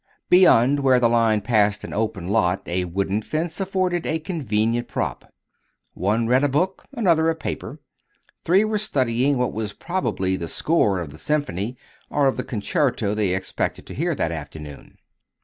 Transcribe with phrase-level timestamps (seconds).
[0.31, 5.31] Beyond, where the line passed an open lot, a wooden fence afforded a convenient prop.
[5.93, 7.79] One read a book, another a paper.
[8.43, 11.77] Three were studying what was probably the score of the symphony
[12.09, 14.97] or of the concerto they expected to hear that afternoon.